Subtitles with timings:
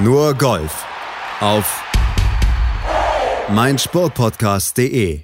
[0.00, 0.86] Nur Golf
[1.40, 1.82] auf
[3.48, 5.22] meinsportpodcast.de.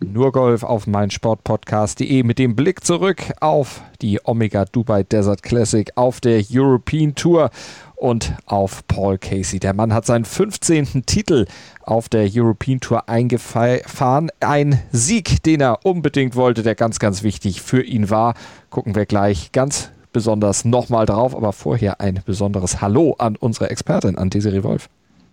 [0.00, 6.20] Nur Golf auf meinsportpodcast.de mit dem Blick zurück auf die Omega Dubai Desert Classic auf
[6.20, 7.50] der European Tour
[7.94, 9.60] und auf Paul Casey.
[9.60, 11.06] Der Mann hat seinen 15.
[11.06, 11.46] Titel
[11.82, 14.30] auf der European Tour eingefahren.
[14.40, 18.34] Ein Sieg, den er unbedingt wollte, der ganz, ganz wichtig für ihn war.
[18.68, 24.16] Gucken wir gleich ganz besonders nochmal drauf, aber vorher ein besonderes Hallo an unsere Expertin,
[24.16, 24.88] an Desiree Wolf.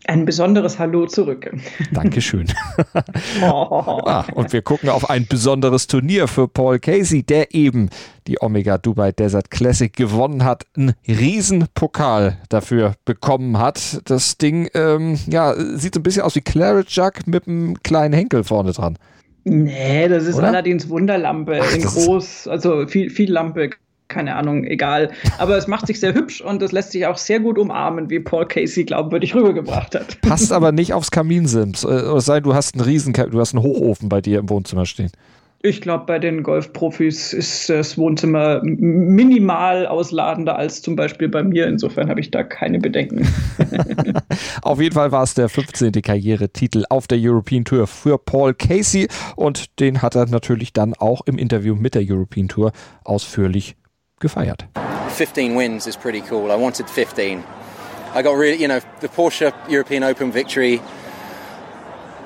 [0.08, 1.50] Ein besonderes Hallo zurück.
[1.94, 2.48] Dankeschön.
[3.42, 3.46] oh.
[4.06, 7.90] ah, und wir gucken auf ein besonderes Turnier für Paul Casey, der eben
[8.28, 14.02] die Omega Dubai Desert Classic gewonnen hat, einen Riesenpokal dafür bekommen hat.
[14.04, 18.14] Das Ding ähm, ja, sieht so ein bisschen aus wie Claret Jug mit einem kleinen
[18.14, 18.98] Henkel vorne dran.
[19.46, 20.48] Nee, das ist Oder?
[20.48, 23.70] allerdings Wunderlampe Ach, in groß, also viel, viel Lampe,
[24.14, 25.12] keine Ahnung, egal.
[25.40, 28.20] Aber es macht sich sehr hübsch und es lässt sich auch sehr gut umarmen, wie
[28.20, 30.22] Paul Casey glaubwürdig rübergebracht hat.
[30.22, 31.84] Passt aber nicht aufs Kaminsims.
[31.84, 34.86] Äh, es sei du hast einen Riesen, du hast einen Hochofen bei dir im Wohnzimmer
[34.86, 35.12] stehen.
[35.66, 41.68] Ich glaube, bei den Golfprofis ist das Wohnzimmer minimal ausladender als zum Beispiel bei mir.
[41.68, 43.26] Insofern habe ich da keine Bedenken.
[44.62, 45.94] auf jeden Fall war es der 15.
[45.94, 51.22] Karrieretitel auf der European Tour für Paul Casey und den hat er natürlich dann auch
[51.28, 52.74] im Interview mit der European Tour
[53.06, 53.78] ausführlich
[54.24, 54.66] gefeiert.
[55.10, 56.52] 15 wins is pretty cool.
[56.52, 57.44] I wanted 15.
[58.16, 60.82] I got really, you know, the Porsche European Open victory.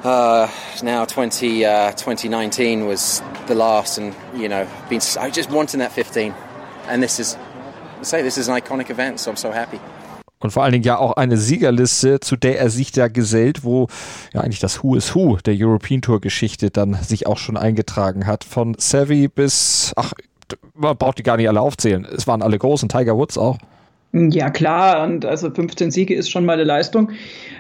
[0.03, 0.47] Uh,
[0.83, 5.91] now 20, uh, 2019 was the last, and you know, been, I just wanted that
[5.91, 6.33] 15,
[6.87, 7.35] and this is,
[7.99, 9.79] I say, this is an iconic event, so I'm so happy.
[10.39, 13.87] Und vor allen Dingen ja auch eine Siegerliste, zu der er sich da gesellt, wo
[14.33, 18.27] ja eigentlich das Who is Who der European Tour Geschichte dann sich auch schon eingetragen
[18.27, 18.43] hat.
[18.43, 20.13] Von Savvy bis, ach,
[20.73, 22.05] man braucht die gar nicht alle aufzählen.
[22.05, 23.57] Es waren alle großen, Tiger Woods auch.
[24.13, 27.11] Ja, klar, und also 15 Siege ist schon mal eine Leistung.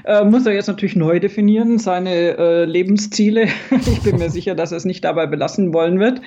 [0.05, 3.47] Äh, muss er jetzt natürlich neu definieren, seine äh, Lebensziele.
[3.71, 6.21] ich bin mir sicher, dass er es nicht dabei belassen wollen wird.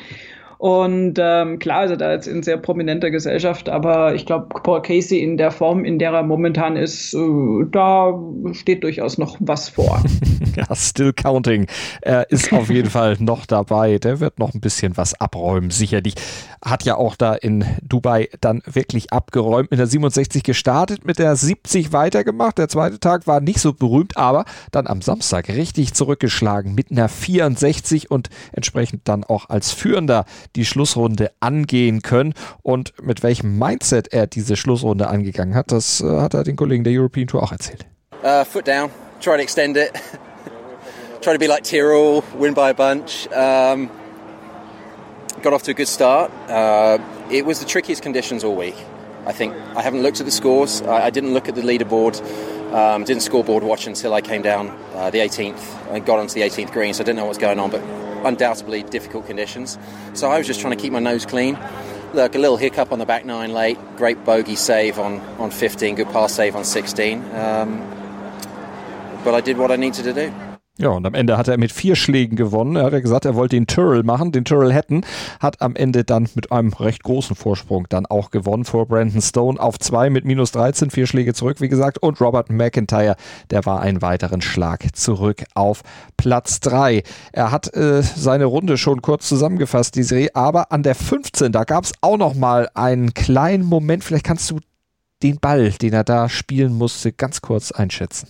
[0.60, 4.82] Und ähm, klar ist er da jetzt in sehr prominenter Gesellschaft, aber ich glaube, Paul
[4.82, 7.18] Casey in der Form, in der er momentan ist, äh,
[7.72, 8.12] da
[8.52, 10.02] steht durchaus noch was vor.
[10.56, 11.66] ja, still counting.
[12.02, 13.96] Er ist auf jeden Fall noch dabei.
[13.96, 16.12] Der wird noch ein bisschen was abräumen, sicherlich.
[16.62, 19.70] Hat ja auch da in Dubai dann wirklich abgeräumt.
[19.70, 22.58] Mit der 67 gestartet, mit der 70 weitergemacht.
[22.58, 27.08] Der zweite Tag war nicht so berühmt, aber dann am Samstag richtig zurückgeschlagen mit einer
[27.08, 30.26] 64 und entsprechend dann auch als Führender
[30.56, 32.34] die Schlussrunde angehen können.
[32.62, 36.84] Und mit welchem Mindset er diese Schlussrunde angegangen hat, das äh, hat er den Kollegen
[36.84, 37.86] der European Tour auch erzählt.
[38.22, 38.90] Uh, foot down,
[39.20, 39.92] try to extend it.
[41.22, 43.26] try to be like Tyrrell, win by a bunch.
[43.32, 43.88] Um,
[45.42, 46.30] got off to a good start.
[46.48, 46.98] Uh,
[47.30, 48.76] it was the trickiest conditions all week.
[49.26, 50.82] I think I haven't looked at the scores.
[50.82, 52.20] I, I didn't look at the leaderboard.
[52.72, 55.92] Um, didn't scoreboard watch until I came down uh, the 18th.
[55.92, 57.70] I got onto the 18th green, so I didn't know what was going on.
[57.70, 57.82] But
[58.24, 59.78] undoubtedly difficult conditions.
[60.14, 61.58] So I was just trying to keep my nose clean.
[62.12, 63.78] Look, a little hiccup on the back nine late.
[63.96, 65.94] Great bogey save on, on 15.
[65.94, 67.22] Good pass save on 16.
[67.34, 67.78] Um,
[69.24, 70.49] but I did what I needed to do.
[70.80, 72.76] Ja, und am Ende hat er mit vier Schlägen gewonnen.
[72.76, 75.02] Er hat ja gesagt, er wollte den Tyrrell machen, den Tyrrell hätten,
[75.38, 79.60] hat am Ende dann mit einem recht großen Vorsprung dann auch gewonnen vor Brandon Stone
[79.60, 81.98] auf zwei mit minus 13, vier Schläge zurück, wie gesagt.
[81.98, 83.16] Und Robert McIntyre,
[83.50, 85.82] der war einen weiteren Schlag zurück auf
[86.16, 87.02] Platz drei.
[87.30, 91.64] Er hat äh, seine Runde schon kurz zusammengefasst, die Serie, aber an der 15, da
[91.64, 94.02] gab es auch noch mal einen kleinen Moment.
[94.02, 94.60] Vielleicht kannst du
[95.22, 98.28] den Ball, den er da spielen musste, ganz kurz einschätzen.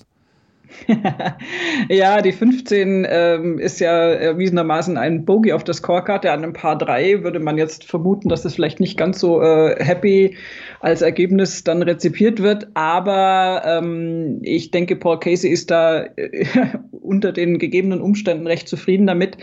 [1.88, 6.26] ja, die 15 ähm, ist ja erwiesenermaßen ein Bogey auf der Scorecard.
[6.26, 9.82] An einem Paar 3 würde man jetzt vermuten, dass das vielleicht nicht ganz so äh,
[9.82, 10.36] happy
[10.80, 12.68] als Ergebnis dann rezipiert wird.
[12.74, 16.46] Aber ähm, ich denke, Paul Casey ist da äh,
[17.02, 19.38] unter den gegebenen Umständen recht zufrieden damit.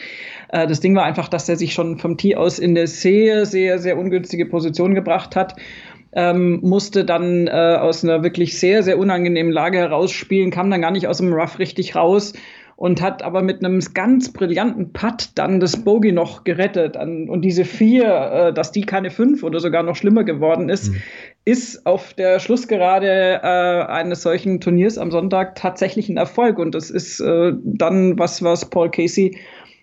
[0.50, 3.46] Äh, das Ding war einfach, dass er sich schon vom Tee aus in eine sehr,
[3.46, 5.56] sehr, sehr ungünstige Position gebracht hat
[6.18, 10.90] ähm, musste dann äh, aus einer wirklich sehr, sehr unangenehmen Lage herausspielen, kam dann gar
[10.90, 12.34] nicht aus dem Rough richtig raus
[12.76, 16.96] und hat aber mit einem ganz brillanten Putt dann das Bogey noch gerettet.
[16.96, 21.02] Und diese vier, äh, dass die keine fünf oder sogar noch schlimmer geworden ist, mhm.
[21.46, 26.58] ist auf der Schlussgerade äh, eines solchen Turniers am Sonntag tatsächlich ein Erfolg.
[26.58, 29.38] Und das ist äh, dann was, was Paul Casey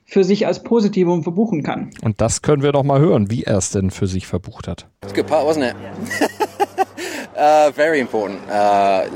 [0.05, 1.91] für sich als Positivum verbuchen kann.
[2.03, 4.87] Und das können wir doch mal hören, wie er es denn für sich verbucht hat.
[5.03, 5.77] It's a good part, wasn't it?
[7.37, 8.41] uh, very important.
[8.49, 9.06] Uh,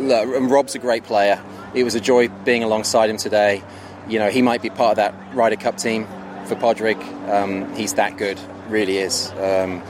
[0.49, 1.39] Rob's a great player.
[1.75, 3.63] It was a joy being alongside him today.
[4.09, 6.07] You know, he might be part of that Ryder Cup team
[6.47, 6.99] for Podrick.
[7.29, 8.41] Um, he's that good,
[8.71, 9.31] really is.
[9.33, 9.83] Um,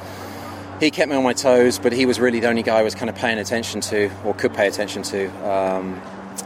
[0.81, 2.95] he kept me on my toes, but he was really the only guy I was
[2.95, 5.29] kind of paying attention to or could pay attention to.
[5.49, 6.01] Um,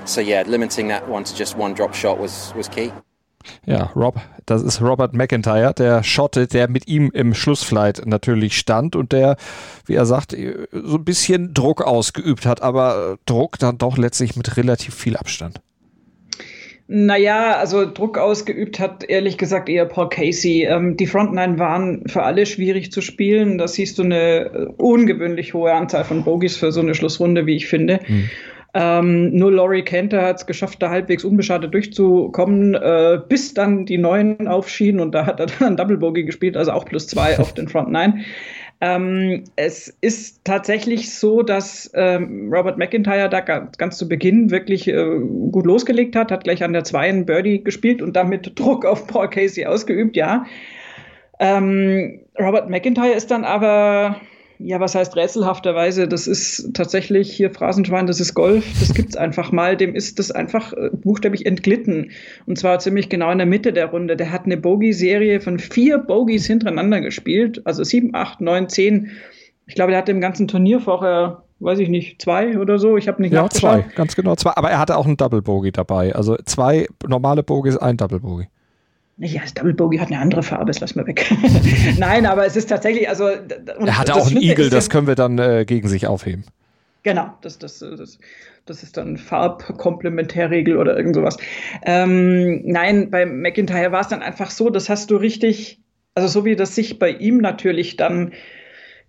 [0.04, 2.92] so yeah, limiting that one to just one drop shot was was key.
[3.66, 8.96] Ja, Rob, das ist Robert McIntyre, der Schotte, der mit ihm im Schlussflight natürlich stand
[8.96, 9.36] und der,
[9.86, 10.36] wie er sagt,
[10.72, 15.60] so ein bisschen Druck ausgeübt hat, aber Druck dann doch letztlich mit relativ viel Abstand.
[16.94, 20.64] Naja, also Druck ausgeübt hat ehrlich gesagt eher Paul Casey.
[20.64, 23.56] Ähm, die Frontline waren für alle schwierig zu spielen.
[23.56, 27.66] Da siehst du eine ungewöhnlich hohe Anzahl von Bogies für so eine Schlussrunde, wie ich
[27.66, 28.00] finde.
[28.06, 28.28] Mhm.
[28.74, 33.98] Ähm, nur Laurie Kenter hat es geschafft, da halbwegs unbeschadet durchzukommen, äh, bis dann die
[33.98, 37.52] Neuen aufschienen und da hat er dann Double Bogey gespielt, also auch plus zwei auf
[37.52, 38.24] den Front Nine.
[38.80, 44.88] Ähm, es ist tatsächlich so, dass ähm, Robert McIntyre da ganz, ganz zu Beginn wirklich
[44.88, 45.18] äh,
[45.52, 49.06] gut losgelegt hat, hat gleich an der 2 einen Birdie gespielt und damit Druck auf
[49.06, 50.46] Paul Casey ausgeübt, ja.
[51.38, 54.16] Ähm, Robert McIntyre ist dann aber
[54.64, 56.08] ja, was heißt rätselhafterweise?
[56.08, 59.76] Das ist tatsächlich hier Phrasenschwein, das ist Golf, das gibt's einfach mal.
[59.76, 62.10] Dem ist das einfach äh, buchstäblich entglitten.
[62.46, 64.16] Und zwar ziemlich genau in der Mitte der Runde.
[64.16, 67.62] Der hat eine Bogey-Serie von vier Bogies hintereinander gespielt.
[67.64, 69.10] Also sieben, acht, neun, zehn.
[69.66, 72.96] Ich glaube, der hatte im ganzen Turnier vorher weiß ich nicht, zwei oder so.
[72.96, 74.50] Ich habe nicht Ja, zwei, ganz genau zwei.
[74.56, 76.12] Aber er hatte auch einen Double Bogey dabei.
[76.12, 78.48] Also zwei normale Bogies, ein Double Bogey.
[79.18, 81.30] Ja, das Double Bogey hat eine andere Farbe, das lassen wir weg.
[81.98, 83.28] Nein, aber es ist tatsächlich, also.
[83.28, 86.44] Er hatte auch einen Igel, das können wir dann äh, gegen sich aufheben.
[87.02, 88.18] Genau, das, das, das,
[88.64, 91.36] das ist dann Farbkomplementärregel oder irgend sowas.
[91.84, 95.80] Ähm, nein, bei McIntyre war es dann einfach so, das hast du richtig,
[96.14, 98.32] also so wie das sich bei ihm natürlich dann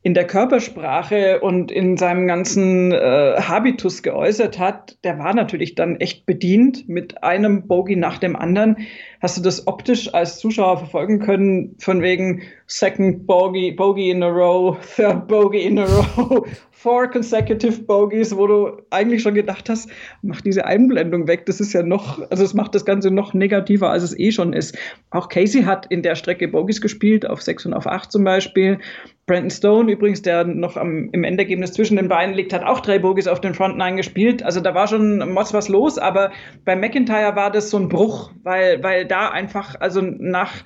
[0.05, 5.95] in der Körpersprache und in seinem ganzen äh, Habitus geäußert hat, der war natürlich dann
[5.95, 8.79] echt bedient mit einem Bogey nach dem anderen.
[9.21, 14.27] Hast du das optisch als Zuschauer verfolgen können, von wegen Second Bogey, Bogey in a
[14.27, 16.45] row, Third Bogey in a row,
[16.83, 19.89] Four consecutive Bogies, wo du eigentlich schon gedacht hast,
[20.21, 21.45] mach diese Einblendung weg.
[21.45, 24.51] Das ist ja noch, also es macht das Ganze noch negativer, als es eh schon
[24.51, 24.77] ist.
[25.09, 28.79] Auch Casey hat in der Strecke Bogies gespielt, auf 6 und auf 8 zum Beispiel.
[29.25, 32.99] Brandon Stone übrigens, der noch am, im Endergebnis zwischen den Beinen liegt, hat auch drei
[32.99, 34.43] Bogies auf den Front Nine gespielt.
[34.43, 36.33] Also da war schon Mods was los, aber
[36.65, 40.65] bei McIntyre war das so ein Bruch, weil, weil da einfach, also nach,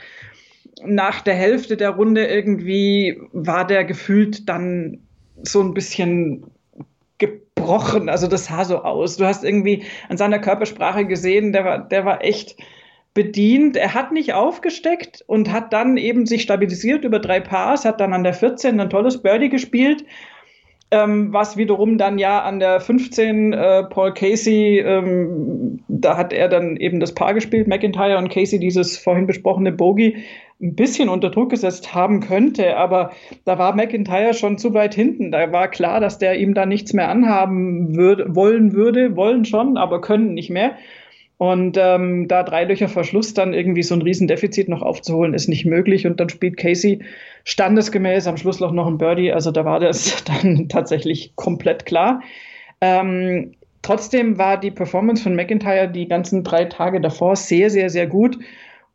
[0.83, 5.03] nach der Hälfte der Runde irgendwie war der gefühlt dann
[5.43, 6.45] so ein bisschen
[7.17, 8.09] gebrochen.
[8.09, 9.17] Also das sah so aus.
[9.17, 12.57] Du hast irgendwie an seiner Körpersprache gesehen, der war, der war echt
[13.13, 13.75] bedient.
[13.75, 18.13] Er hat nicht aufgesteckt und hat dann eben sich stabilisiert über drei Pars, hat dann
[18.13, 20.05] an der 14 ein tolles Birdie gespielt.
[20.89, 26.47] Ähm, was wiederum dann ja an der 15 äh, Paul Casey, ähm, da hat er
[26.47, 30.23] dann eben das Paar gespielt, McIntyre und Casey dieses vorhin besprochene Bogey
[30.59, 33.11] ein bisschen unter Druck gesetzt haben könnte, aber
[33.45, 35.31] da war McIntyre schon zu weit hinten.
[35.31, 39.77] Da war klar, dass der ihm da nichts mehr anhaben würde, wollen würde, wollen schon,
[39.77, 40.75] aber können nicht mehr.
[41.37, 45.65] Und ähm, da drei Löcher Verschluss dann irgendwie so ein Riesendefizit noch aufzuholen, ist nicht
[45.65, 46.07] möglich.
[46.07, 47.03] Und dann spielt Casey
[47.43, 49.31] standesgemäß am Schlussloch noch ein Birdie.
[49.31, 52.21] Also da war das dann tatsächlich komplett klar.
[52.81, 58.07] Ähm, trotzdem war die Performance von McIntyre die ganzen drei Tage davor sehr, sehr, sehr
[58.07, 58.39] gut.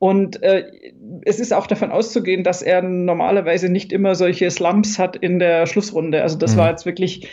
[0.02, 0.64] Und äh,
[1.24, 5.66] es ist auch davon auszugehen, dass er normalerweise nicht immer solche Slumps hat in der
[5.66, 6.22] Schlussrunde.
[6.22, 6.58] Also das mhm.
[6.58, 7.28] war jetzt wirklich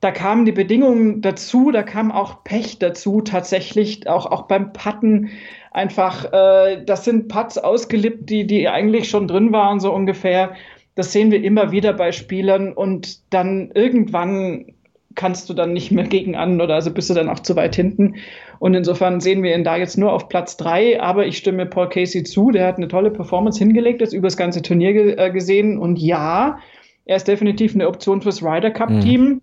[0.00, 5.30] da kamen die Bedingungen dazu, da kam auch Pech dazu, tatsächlich, auch, auch beim Patten
[5.72, 10.54] einfach, äh, das sind Putts ausgelippt, die, die eigentlich schon drin waren, so ungefähr.
[10.94, 14.73] Das sehen wir immer wieder bei Spielern und dann irgendwann
[15.14, 17.76] kannst du dann nicht mehr gegen an oder also bist du dann auch zu weit
[17.76, 18.16] hinten.
[18.58, 21.00] Und insofern sehen wir ihn da jetzt nur auf Platz drei.
[21.00, 24.36] Aber ich stimme Paul Casey zu, der hat eine tolle Performance hingelegt, ist über das
[24.36, 25.78] ganze Turnier ge äh, gesehen.
[25.78, 26.58] Und ja,
[27.04, 29.22] er ist definitiv eine Option fürs Ryder Cup Team.
[29.22, 29.40] Mhm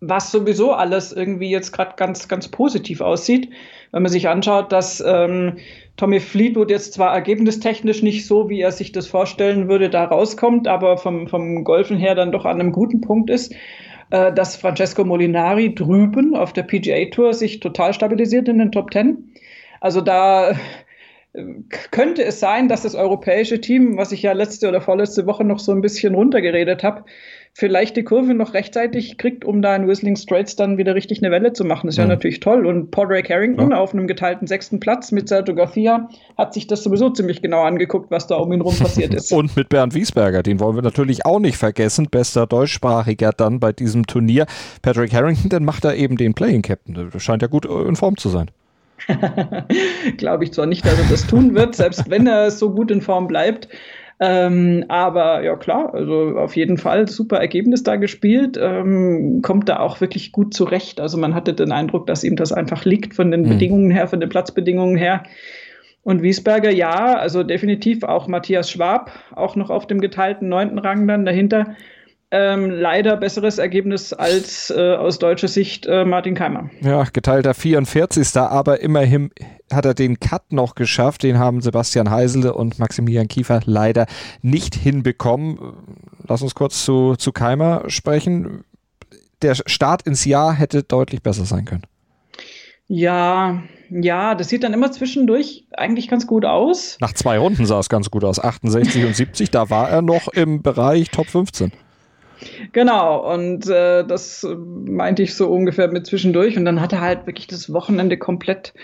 [0.00, 3.50] was sowieso alles irgendwie jetzt gerade ganz, ganz positiv aussieht.
[3.90, 5.56] Wenn man sich anschaut, dass ähm,
[5.96, 10.68] Tommy Fleetwood jetzt zwar ergebnistechnisch nicht so, wie er sich das vorstellen würde, da rauskommt,
[10.68, 13.54] aber vom, vom Golfen her dann doch an einem guten Punkt ist,
[14.10, 18.90] äh, dass Francesco Molinari drüben auf der PGA Tour sich total stabilisiert in den Top
[18.90, 19.32] Ten.
[19.80, 20.56] Also da äh,
[21.90, 25.58] könnte es sein, dass das europäische Team, was ich ja letzte oder vorletzte Woche noch
[25.58, 27.04] so ein bisschen runtergeredet habe,
[27.54, 31.30] vielleicht die Kurve noch rechtzeitig kriegt, um da in Whistling Straits dann wieder richtig eine
[31.30, 31.86] Welle zu machen.
[31.86, 32.14] Das wäre ja.
[32.14, 32.66] natürlich toll.
[32.66, 33.78] Und Paul Ray Carrington ja.
[33.78, 38.10] auf einem geteilten sechsten Platz mit Sergio Garcia hat sich das sowieso ziemlich genau angeguckt,
[38.10, 39.32] was da um ihn rum passiert ist.
[39.38, 42.08] Und mit Bernd Wiesberger, den wollen wir natürlich auch nicht vergessen.
[42.10, 44.46] Bester Deutschsprachiger dann bei diesem Turnier.
[44.82, 47.10] Patrick Harrington, dann macht er eben den Playing Captain.
[47.12, 48.50] Das scheint ja gut in Form zu sein.
[50.16, 53.00] Glaube ich zwar nicht, dass er das tun wird, selbst wenn er so gut in
[53.00, 53.68] Form bleibt.
[54.20, 59.78] Ähm, aber ja klar, also auf jeden Fall super Ergebnis da gespielt, ähm, kommt da
[59.78, 61.00] auch wirklich gut zurecht.
[61.00, 63.50] Also man hatte den Eindruck, dass ihm das einfach liegt von den mhm.
[63.50, 65.22] Bedingungen her, von den Platzbedingungen her.
[66.02, 71.06] Und Wiesberger, ja, also definitiv auch Matthias Schwab, auch noch auf dem geteilten neunten Rang
[71.06, 71.76] dann dahinter.
[72.30, 76.68] Ähm, leider besseres Ergebnis als äh, aus deutscher Sicht äh, Martin Keimer.
[76.82, 78.36] Ja, geteilter 44.
[78.36, 79.30] Aber immerhin
[79.72, 81.22] hat er den Cut noch geschafft.
[81.22, 84.06] Den haben Sebastian Heisele und Maximilian Kiefer leider
[84.42, 85.58] nicht hinbekommen.
[86.26, 88.64] Lass uns kurz zu, zu Keimer sprechen.
[89.40, 91.84] Der Start ins Jahr hätte deutlich besser sein können.
[92.88, 96.98] Ja, ja, das sieht dann immer zwischendurch eigentlich ganz gut aus.
[97.00, 98.38] Nach zwei Runden sah es ganz gut aus.
[98.38, 101.72] 68 und 70, da war er noch im Bereich Top 15.
[102.72, 106.56] Genau, und äh, das meinte ich so ungefähr mit zwischendurch.
[106.56, 108.74] Und dann hat er halt wirklich das Wochenende komplett,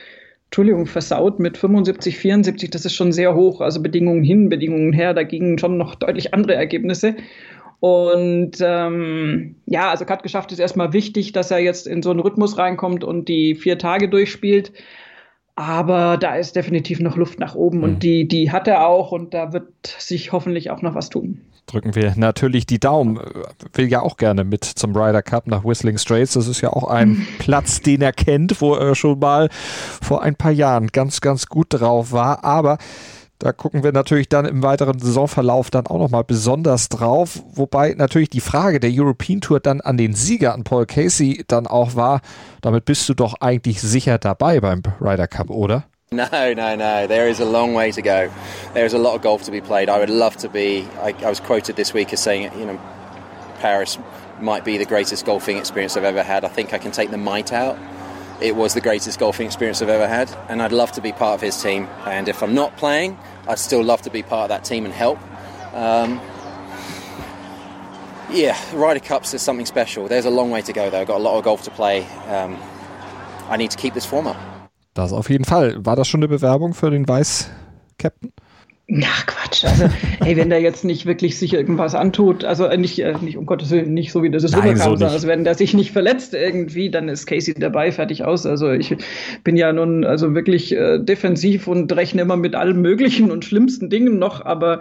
[0.46, 2.70] Entschuldigung, versaut mit 75, 74.
[2.70, 3.60] Das ist schon sehr hoch.
[3.60, 5.14] Also Bedingungen hin, Bedingungen her.
[5.14, 7.16] Da gingen schon noch deutlich andere Ergebnisse.
[7.80, 12.20] Und ähm, ja, also Kat geschafft ist erstmal wichtig, dass er jetzt in so einen
[12.20, 14.72] Rhythmus reinkommt und die vier Tage durchspielt.
[15.56, 17.84] Aber da ist definitiv noch Luft nach oben mhm.
[17.84, 21.42] und die, die hat er auch und da wird sich hoffentlich auch noch was tun
[21.66, 23.20] drücken wir natürlich die Daumen.
[23.72, 26.34] Will ja auch gerne mit zum Ryder Cup nach Whistling Straits.
[26.34, 27.26] Das ist ja auch ein mhm.
[27.38, 31.66] Platz, den er kennt, wo er schon mal vor ein paar Jahren ganz, ganz gut
[31.70, 32.44] drauf war.
[32.44, 32.78] Aber
[33.38, 37.42] da gucken wir natürlich dann im weiteren Saisonverlauf dann auch nochmal besonders drauf.
[37.52, 41.66] Wobei natürlich die Frage der European Tour dann an den Sieger, an Paul Casey, dann
[41.66, 42.20] auch war,
[42.60, 45.84] damit bist du doch eigentlich sicher dabei beim Ryder Cup, oder?
[46.32, 47.06] No, no, no.
[47.06, 48.32] There is a long way to go.
[48.72, 49.88] There is a lot of golf to be played.
[49.88, 50.86] I would love to be.
[51.00, 52.80] I, I was quoted this week as saying, you know,
[53.58, 53.98] Paris
[54.40, 56.44] might be the greatest golfing experience I've ever had.
[56.44, 57.78] I think I can take the might out.
[58.40, 61.34] It was the greatest golfing experience I've ever had, and I'd love to be part
[61.34, 61.88] of his team.
[62.04, 63.18] And if I'm not playing,
[63.48, 65.18] I'd still love to be part of that team and help.
[65.72, 66.20] Um,
[68.30, 70.08] yeah, Ryder Cups is something special.
[70.08, 71.00] There's a long way to go, though.
[71.00, 72.04] I've got a lot of golf to play.
[72.28, 72.58] Um,
[73.48, 74.53] I need to keep this form up.
[74.94, 75.84] Das auf jeden Fall.
[75.84, 78.32] War das schon eine Bewerbung für den Weiß-Captain?
[78.86, 79.88] Na Quatsch, also
[80.26, 83.46] ey, wenn der jetzt nicht wirklich sich irgendwas antut, also äh, nicht, äh, nicht um
[83.46, 86.34] Gottes Willen, nicht so wie das ist Nein, so also wenn der sich nicht verletzt
[86.34, 88.44] irgendwie, dann ist Casey dabei, fertig aus.
[88.44, 88.94] Also ich
[89.42, 93.88] bin ja nun also wirklich äh, defensiv und rechne immer mit allen möglichen und schlimmsten
[93.88, 94.80] Dingen noch, aber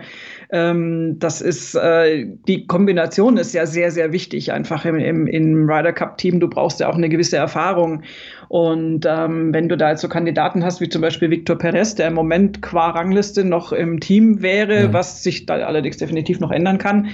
[0.53, 5.67] ähm, das ist, äh, die Kombination ist ja sehr, sehr wichtig einfach im, im, im
[5.67, 6.39] Ryder Cup Team.
[6.39, 8.03] Du brauchst ja auch eine gewisse Erfahrung.
[8.49, 12.09] Und ähm, wenn du da jetzt so Kandidaten hast, wie zum Beispiel Victor Perez, der
[12.09, 14.93] im Moment qua Rangliste noch im Team wäre, mhm.
[14.93, 17.09] was sich da allerdings definitiv noch ändern kann,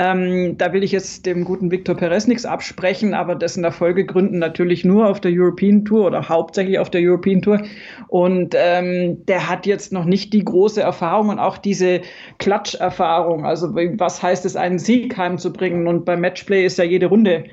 [0.00, 4.38] ähm, da will ich jetzt dem guten Victor Perez nichts absprechen, aber dessen Erfolge gründen
[4.38, 7.62] natürlich nur auf der European Tour oder hauptsächlich auf der European Tour.
[8.08, 12.00] Und ähm, der hat jetzt noch nicht die große Erfahrung und auch diese
[12.38, 13.44] Klatscherfahrung.
[13.44, 15.86] Also was heißt es, einen Sieg heimzubringen?
[15.86, 17.44] Und beim Matchplay ist ja jede Runde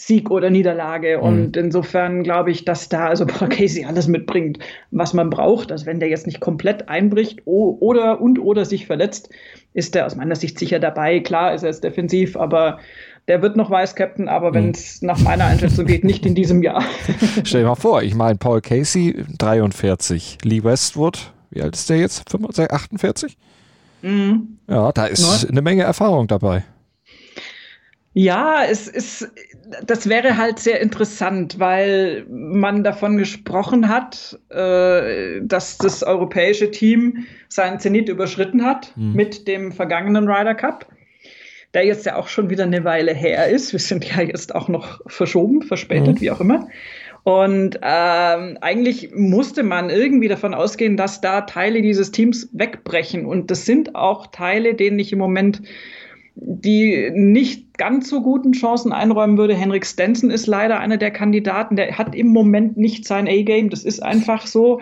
[0.00, 1.18] Sieg oder Niederlage.
[1.18, 1.22] Mhm.
[1.22, 4.58] Und insofern glaube ich, dass da also Paul Casey alles mitbringt,
[4.90, 5.70] was man braucht.
[5.70, 9.28] Also wenn der jetzt nicht komplett einbricht oder und oder sich verletzt,
[9.74, 11.20] ist der aus meiner Sicht sicher dabei.
[11.20, 12.78] Klar ist er jetzt defensiv, aber
[13.28, 15.08] der wird noch Vice-Captain, aber wenn es mhm.
[15.08, 16.82] nach meiner Einschätzung geht, nicht in diesem Jahr.
[17.44, 21.98] Stell dir mal vor, ich meine, Paul Casey 43, Lee Westwood, wie alt ist der
[21.98, 22.28] jetzt?
[22.30, 23.36] 45, 48?
[24.00, 24.56] Mhm.
[24.66, 25.50] Ja, da ist Neun.
[25.50, 26.64] eine Menge Erfahrung dabei.
[28.12, 29.30] Ja, es ist,
[29.86, 37.26] das wäre halt sehr interessant, weil man davon gesprochen hat, äh, dass das europäische Team
[37.48, 39.12] seinen Zenit überschritten hat mhm.
[39.12, 40.86] mit dem vergangenen Ryder Cup,
[41.72, 43.70] der jetzt ja auch schon wieder eine Weile her ist.
[43.72, 46.20] Wir sind ja jetzt auch noch verschoben, verspätet, mhm.
[46.20, 46.66] wie auch immer.
[47.22, 53.26] Und ähm, eigentlich musste man irgendwie davon ausgehen, dass da Teile dieses Teams wegbrechen.
[53.26, 55.62] Und das sind auch Teile, denen ich im Moment
[56.34, 59.54] die nicht ganz so guten Chancen einräumen würde.
[59.54, 63.84] Henrik Stenson ist leider einer der Kandidaten, der hat im Moment nicht sein A-Game, das
[63.84, 64.80] ist einfach so.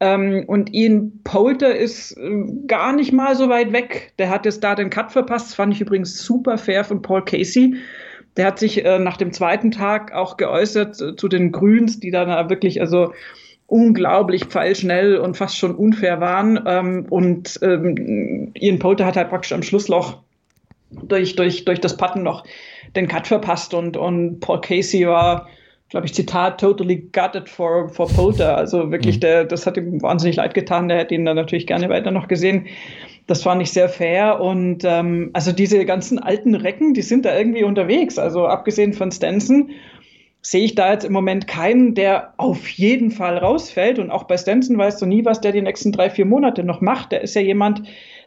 [0.00, 4.12] Ähm, und Ian Poulter ist äh, gar nicht mal so weit weg.
[4.18, 5.48] Der hat jetzt da den Cut verpasst.
[5.48, 7.74] Das fand ich übrigens super fair von Paul Casey.
[8.36, 12.12] Der hat sich äh, nach dem zweiten Tag auch geäußert äh, zu den Grüns, die
[12.12, 13.12] dann wirklich also
[13.66, 16.60] unglaublich pfeilschnell und fast schon unfair waren.
[16.64, 20.18] Ähm, und ähm, Ian Poulter hat halt praktisch am Schlussloch
[20.90, 22.44] durch, durch, durch das Putten noch
[22.96, 25.48] den Cut verpasst und, und Paul Casey war,
[25.88, 28.56] glaube ich, Zitat, totally gutted for, for Polter.
[28.56, 29.20] Also wirklich, mhm.
[29.20, 30.88] der, das hat ihm wahnsinnig leid getan.
[30.88, 32.66] Der hätte ihn dann natürlich gerne weiter noch gesehen.
[33.26, 34.40] Das war nicht sehr fair.
[34.40, 38.18] Und ähm, also diese ganzen alten Recken, die sind da irgendwie unterwegs.
[38.18, 39.70] Also abgesehen von Stenson
[40.40, 43.98] sehe ich da jetzt im Moment keinen, der auf jeden Fall rausfällt.
[43.98, 46.80] Und auch bei Stenson weißt du nie, was der die nächsten drei, vier Monate noch
[46.80, 47.12] macht.
[47.12, 47.82] Der ist ja jemand,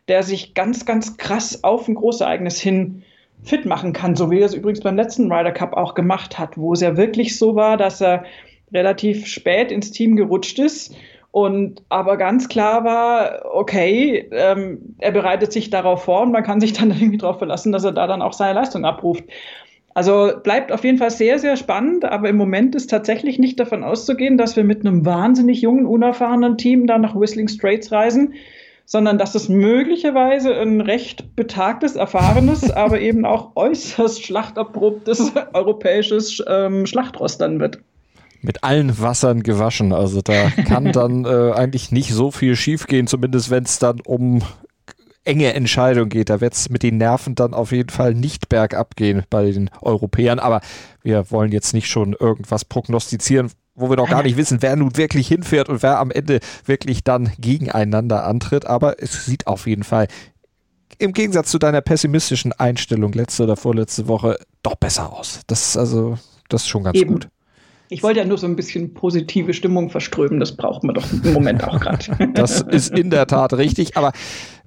[0.07, 3.03] der sich ganz, ganz krass auf ein Großereignis hin
[3.43, 6.57] fit machen kann, so wie er es übrigens beim letzten Ryder Cup auch gemacht hat,
[6.57, 8.23] wo es ja wirklich so war, dass er
[8.71, 10.95] relativ spät ins Team gerutscht ist
[11.31, 16.59] und aber ganz klar war, okay, ähm, er bereitet sich darauf vor und man kann
[16.59, 19.23] sich dann irgendwie darauf verlassen, dass er da dann auch seine Leistung abruft.
[19.93, 23.83] Also bleibt auf jeden Fall sehr, sehr spannend, aber im Moment ist tatsächlich nicht davon
[23.83, 28.35] auszugehen, dass wir mit einem wahnsinnig jungen, unerfahrenen Team da nach Whistling Straits reisen,
[28.85, 36.85] sondern dass es möglicherweise ein recht betagtes, erfahrenes, aber eben auch äußerst schlachterprobtes europäisches ähm,
[36.85, 37.79] Schlachtross dann wird
[38.43, 39.93] mit allen Wassern gewaschen.
[39.93, 44.41] Also da kann dann äh, eigentlich nicht so viel schiefgehen, zumindest wenn es dann um
[45.23, 46.29] enge Entscheidungen geht.
[46.29, 49.69] Da wird es mit den Nerven dann auf jeden Fall nicht bergab gehen bei den
[49.81, 50.39] Europäern.
[50.39, 50.61] Aber
[51.03, 54.97] wir wollen jetzt nicht schon irgendwas prognostizieren, wo wir noch gar nicht wissen, wer nun
[54.97, 58.65] wirklich hinfährt und wer am Ende wirklich dann gegeneinander antritt.
[58.65, 60.07] Aber es sieht auf jeden Fall
[60.97, 65.41] im Gegensatz zu deiner pessimistischen Einstellung letzte oder vorletzte Woche doch besser aus.
[65.47, 66.17] Das ist also,
[66.49, 67.13] das ist schon ganz Eben.
[67.13, 67.27] gut.
[67.91, 70.39] Ich wollte ja nur so ein bisschen positive Stimmung verströmen.
[70.39, 72.05] Das braucht man doch im Moment auch gerade.
[72.33, 73.97] Das ist in der Tat richtig.
[73.97, 74.13] Aber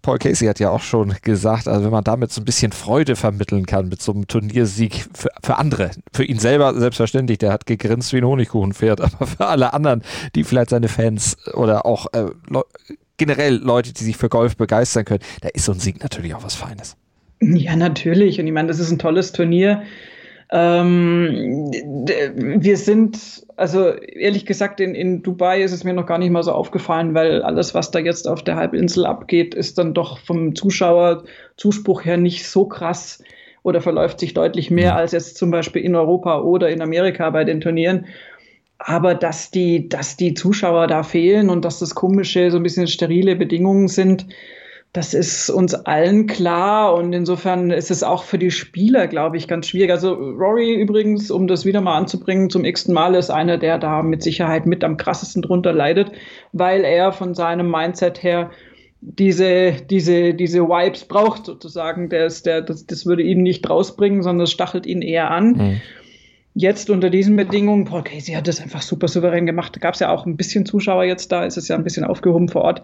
[0.02, 3.16] Paul Casey hat ja auch schon gesagt, also wenn man damit so ein bisschen Freude
[3.16, 7.64] vermitteln kann mit so einem Turniersieg für, für andere, für ihn selber selbstverständlich, der hat
[7.64, 10.02] gegrinst wie ein Honigkuchenpferd, aber für alle anderen,
[10.34, 12.26] die vielleicht seine Fans oder auch äh,
[13.16, 16.44] generell Leute, die sich für Golf begeistern können, da ist so ein Sieg natürlich auch
[16.44, 16.98] was Feines.
[17.40, 18.38] Ja, natürlich.
[18.38, 19.82] Und ich meine, das ist ein tolles Turnier.
[20.56, 26.30] Ähm, wir sind, also ehrlich gesagt, in, in Dubai ist es mir noch gar nicht
[26.30, 30.18] mal so aufgefallen, weil alles, was da jetzt auf der Halbinsel abgeht, ist dann doch
[30.18, 33.20] vom Zuschauerzuspruch her nicht so krass
[33.64, 37.42] oder verläuft sich deutlich mehr als jetzt zum Beispiel in Europa oder in Amerika bei
[37.42, 38.06] den Turnieren.
[38.78, 42.86] Aber dass die, dass die Zuschauer da fehlen und dass das komische, so ein bisschen
[42.86, 44.26] sterile Bedingungen sind,
[44.94, 49.48] das ist uns allen klar und insofern ist es auch für die Spieler, glaube ich,
[49.48, 49.90] ganz schwierig.
[49.90, 54.02] Also Rory übrigens, um das wieder mal anzubringen, zum x Mal ist einer, der da
[54.02, 56.12] mit Sicherheit mit am krassesten drunter leidet,
[56.52, 58.52] weil er von seinem Mindset her
[59.00, 62.08] diese, diese, diese Vibes braucht sozusagen.
[62.08, 65.48] Der ist, der, das, das würde ihn nicht rausbringen, sondern es stachelt ihn eher an.
[65.54, 65.80] Mhm.
[66.56, 69.74] Jetzt unter diesen Bedingungen, Paul Casey hat das einfach super souverän gemacht.
[69.74, 72.04] Da gab es ja auch ein bisschen Zuschauer jetzt da, ist es ja ein bisschen
[72.04, 72.82] aufgehoben vor Ort.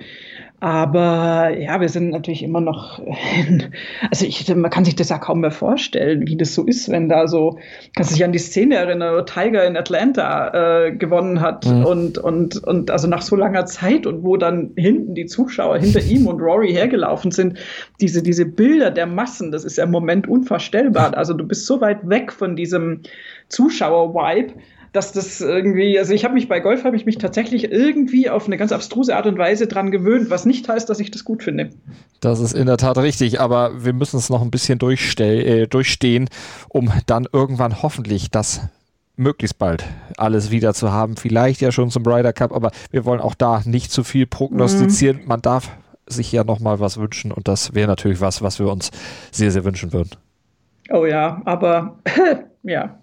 [0.58, 3.72] Aber ja, wir sind natürlich immer noch, in,
[4.10, 7.08] also ich, man kann sich das ja kaum mehr vorstellen, wie das so ist, wenn
[7.08, 7.58] da so,
[7.94, 11.84] kannst du dich an die Szene erinnern, wo Tiger in Atlanta äh, gewonnen hat mhm.
[11.86, 16.02] und, und, und also nach so langer Zeit und wo dann hinten die Zuschauer hinter
[16.02, 17.56] ihm und Rory hergelaufen sind,
[18.00, 21.16] diese, diese Bilder der Massen, das ist ja im Moment unvorstellbar.
[21.16, 23.02] Also du bist so weit weg von diesem
[23.50, 24.54] Zuschauer-Vibe
[24.92, 28.46] dass das irgendwie, also ich habe mich bei Golf, habe ich mich tatsächlich irgendwie auf
[28.46, 31.44] eine ganz abstruse Art und Weise dran gewöhnt, was nicht heißt, dass ich das gut
[31.44, 31.70] finde.
[32.20, 36.28] Das ist in der Tat richtig, aber wir müssen es noch ein bisschen äh, durchstehen,
[36.68, 38.62] um dann irgendwann hoffentlich das
[39.16, 39.84] möglichst bald
[40.16, 41.16] alles wieder zu haben.
[41.16, 45.18] Vielleicht ja schon zum Ryder Cup, aber wir wollen auch da nicht zu viel prognostizieren.
[45.18, 45.28] Mhm.
[45.28, 45.70] Man darf
[46.06, 48.90] sich ja noch mal was wünschen und das wäre natürlich was, was wir uns
[49.30, 50.10] sehr, sehr wünschen würden.
[50.90, 52.00] Oh ja, aber
[52.64, 52.98] ja,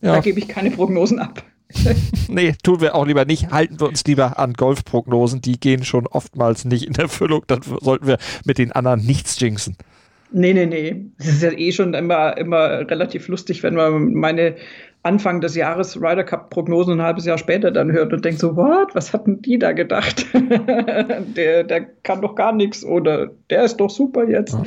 [0.00, 0.14] ja.
[0.14, 1.42] Da gebe ich keine Prognosen ab.
[2.28, 3.50] nee, tun wir auch lieber nicht.
[3.50, 5.40] Halten wir uns lieber an Golfprognosen.
[5.40, 7.42] Die gehen schon oftmals nicht in Erfüllung.
[7.46, 9.76] Dann sollten wir mit den anderen nichts jinxen.
[10.30, 11.06] Nee, nee, nee.
[11.18, 14.56] Es ist ja eh schon immer, immer relativ lustig, wenn man meine
[15.02, 18.56] Anfang des Jahres Ryder Cup Prognosen ein halbes Jahr später dann hört und denkt so,
[18.56, 18.94] what?
[18.94, 20.26] Was hatten die da gedacht?
[21.36, 24.54] der, der kann doch gar nichts oder der ist doch super jetzt.
[24.54, 24.64] Ja.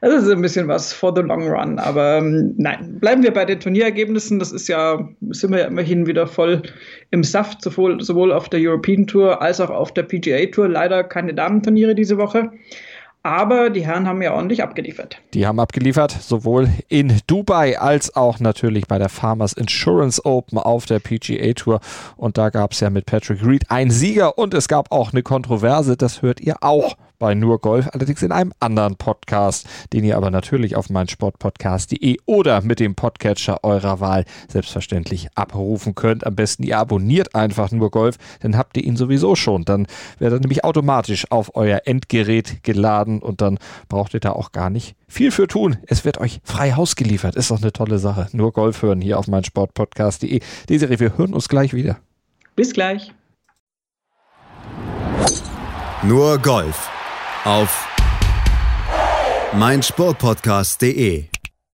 [0.00, 1.78] Das ist ein bisschen was for the long run.
[1.78, 4.38] Aber ähm, nein, bleiben wir bei den Turnierergebnissen.
[4.38, 6.62] Das ist ja, sind wir ja immerhin wieder voll
[7.10, 10.68] im Saft, sowohl, sowohl auf der European Tour als auch auf der PGA Tour.
[10.68, 12.50] Leider keine Damenturniere diese Woche.
[13.28, 15.20] Aber die Herren haben ja ordentlich abgeliefert.
[15.34, 20.86] Die haben abgeliefert, sowohl in Dubai als auch natürlich bei der Farmers Insurance Open auf
[20.86, 21.80] der PGA Tour.
[22.16, 25.22] Und da gab es ja mit Patrick Reed einen Sieger und es gab auch eine
[25.22, 25.98] Kontroverse.
[25.98, 30.30] Das hört ihr auch bei Nur Golf, allerdings in einem anderen Podcast, den ihr aber
[30.30, 36.26] natürlich auf meinsportpodcast.de oder mit dem Podcatcher eurer Wahl selbstverständlich abrufen könnt.
[36.26, 39.64] Am besten ihr abonniert einfach Nur Golf, dann habt ihr ihn sowieso schon.
[39.64, 39.86] Dann
[40.18, 44.70] wird er nämlich automatisch auf euer Endgerät geladen und dann braucht ihr da auch gar
[44.70, 45.78] nicht viel für tun.
[45.86, 47.36] Es wird euch frei Haus geliefert.
[47.36, 48.28] Ist doch eine tolle Sache.
[48.32, 50.40] Nur Golf hören hier auf meinsportpodcast.de.
[50.68, 51.98] Desiree, wir hören uns gleich wieder.
[52.56, 53.12] Bis gleich.
[56.02, 56.90] Nur Golf
[57.44, 57.86] auf
[59.54, 61.37] meinsportpodcast.de